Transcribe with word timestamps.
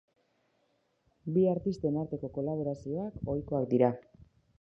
Bi 1.35 1.43
artisten 1.51 1.99
arteko 2.05 2.31
kolaborazioak 2.39 3.21
ohikoak 3.35 3.69
dira. 3.75 3.91